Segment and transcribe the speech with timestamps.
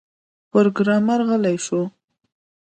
[0.51, 1.81] پروګرامر غلی شو